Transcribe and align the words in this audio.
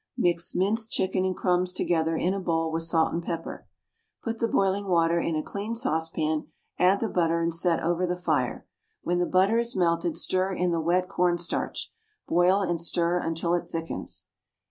Mix 0.17 0.55
minced 0.55 0.89
chicken 0.89 1.23
and 1.25 1.37
crumbs 1.37 1.71
together 1.71 2.17
in 2.17 2.33
a 2.33 2.39
bowl 2.39 2.71
with 2.71 2.81
salt 2.81 3.13
and 3.13 3.21
pepper. 3.21 3.67
Put 4.23 4.39
the 4.39 4.47
boiling 4.47 4.87
water 4.87 5.19
in 5.19 5.35
a 5.35 5.43
clean 5.43 5.75
saucepan, 5.75 6.47
add 6.79 7.01
the 7.01 7.07
butter 7.07 7.39
and 7.39 7.53
set 7.53 7.83
over 7.83 8.07
the 8.07 8.17
fire. 8.17 8.65
When 9.03 9.19
the 9.19 9.27
butter 9.27 9.59
is 9.59 9.75
melted 9.75 10.17
stir 10.17 10.53
in 10.53 10.71
the 10.71 10.81
wet 10.81 11.07
corn 11.07 11.37
starch. 11.37 11.91
Boil 12.27 12.61
and 12.63 12.81
stir 12.81 13.19
until 13.19 13.53
it 13.53 13.69
thickens. 13.69 14.27